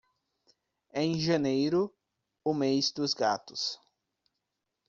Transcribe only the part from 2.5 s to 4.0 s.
mês dos gatos.